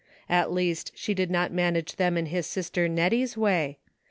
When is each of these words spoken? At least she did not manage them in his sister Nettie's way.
At 0.29 0.51
least 0.51 0.91
she 0.95 1.13
did 1.13 1.29
not 1.29 1.53
manage 1.53 1.97
them 1.97 2.17
in 2.17 2.25
his 2.25 2.47
sister 2.47 2.87
Nettie's 2.87 3.37
way. 3.37 3.77